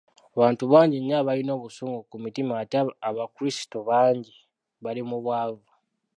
Abantu 0.35 0.63
bangi 0.71 0.97
nnyo 0.99 1.15
abalina 1.21 1.51
obusungu 1.57 1.99
ku 2.09 2.15
mitima 2.23 2.53
ate 2.63 2.77
n’abakirisito 2.83 3.77
bangi 3.89 4.33
bali 4.83 5.01
mu 5.09 5.17
bwavu. 5.23 5.65